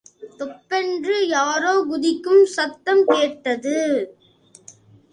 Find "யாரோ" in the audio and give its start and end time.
1.27-1.73